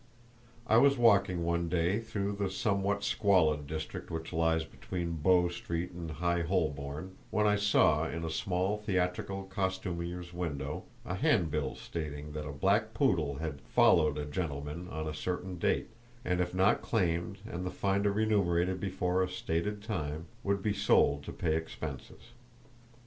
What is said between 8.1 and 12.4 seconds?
a small theatrical costumer's window, a hand bill stating